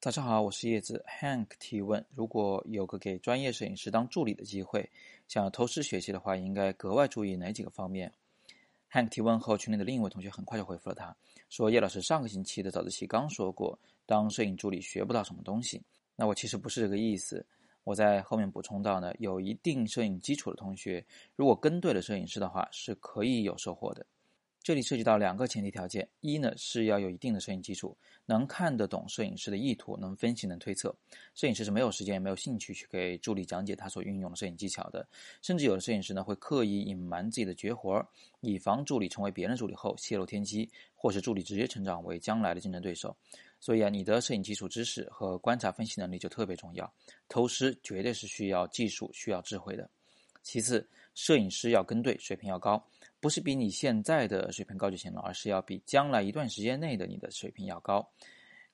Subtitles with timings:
[0.00, 1.04] 早上好，我是叶子。
[1.08, 4.88] Hank 提问：如果有个给专业摄影师当助理的机会，
[5.26, 8.12] 想要偷师学习的话，应该格外注意哪几个方面
[8.92, 11.16] ？Hank 提问后，群里的另一位同学很快就回复了他，
[11.48, 13.76] 说：“叶老师上个星期的早自习刚说过，
[14.06, 15.82] 当摄影助理学不到什么东西。
[16.14, 17.44] 那我其实不是这个意思。
[17.82, 21.04] 我在后面补充到呢，有一定摄影基础的同学，
[21.34, 24.06] 如果跟对了摄影师的话，是可以有收获的。”
[24.68, 27.96] 这里涉及到两个前提条件：一呢是要有一定的摄影基础，
[28.26, 30.94] 能看得懂摄影师的意图，能分析、能推测。
[31.34, 35.08] 摄影师是没有时间也没有兴趣去给助理讲解他所运用的摄影技巧的，
[35.40, 38.06] 甚至有的摄影师呢会刻意隐瞒自己的绝活，
[38.40, 43.16] 以防助理成为别人助理后泄露天机，或是助理直接成长为将来的竞争对手。
[43.60, 46.92] 所以啊，你的摄影基础知识和观察分析能力就特别重要。
[47.26, 49.88] 偷师绝对是需要技术、需要智慧的。
[50.48, 52.82] 其次，摄影师要跟对，水平要高。
[53.20, 58.08] 不是比你现在的水平高就行了，而是要比将来一段时间内的你的水平要高。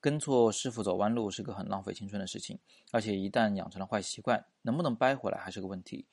[0.00, 2.56] 跟错师傅走弯路是个很浪费青春的事情，
[2.92, 6.06] 而且一旦养成了坏习惯，能不能掰回来还是个问题。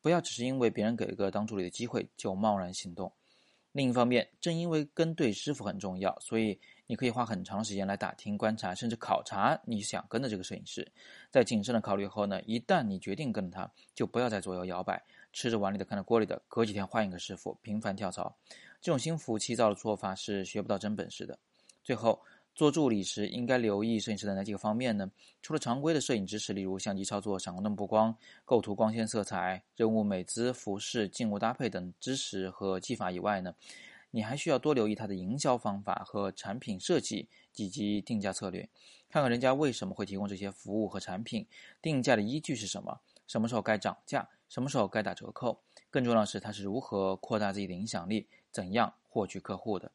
[0.00, 3.12] 不要只是因为别人给一个当助理的机会就贸然行动。
[3.76, 10.90] 另一方面，正因为跟对师傅很重要，所以你可以花很长时间来打听、观察，甚至考察你想跟的这个摄影师。
[11.30, 15.04] 在谨慎的考虑后呢，一旦你决定跟他，就不要再左右摇摆。
[15.30, 18.34] 吃着碗里的，看着锅里的，隔几天换一个师傅，频繁跳槽，
[18.80, 21.38] 这种心浮气躁的做法是学不到真本事的。
[21.84, 22.18] 最后，
[22.56, 25.08] 做助理时应该留意摄影师的哪几个方面呢？
[25.42, 33.54] 除了常规的摄影知识，例如相机操作、闪光灯布光、构图、光线、色彩、人物美姿、服饰、静物搭配等知识和技法以外呢，
[34.10, 38.66] 你还需要多留意他的营销方法和产品设计以及定价策略，
[39.10, 41.46] 看看人家为什么会提供这些服务和产品，
[41.82, 44.26] 定价的依据是什么，什么时候该涨价。
[44.48, 45.60] 什么时候该打折扣？
[45.90, 49.90] 更重要的是，他是如何扩大自己的影响力，怎样获取客户的？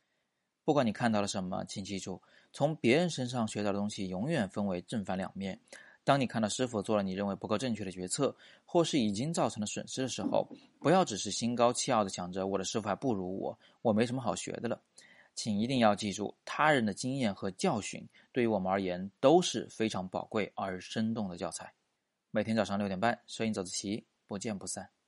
[0.71, 2.21] 不管你看到了什么，请记住，
[2.53, 5.59] 从别人身上学到的东西永远分为正反两面。
[6.05, 10.47] 当你看到师傅做了你认为不够正确的决策，或是已经造成了损失的时候，
[10.79, 14.81] 不要只是心高气傲的想着我的师傅还不如我，我没什么好学的了。
[15.35, 21.73] 请一定要记住，他人的经验和教训对于我们而言都是非常宝贵而生动的教材。
[22.29, 24.05] 每天早上六点半，摄影早自习。
[24.25, 25.00] 不见不散。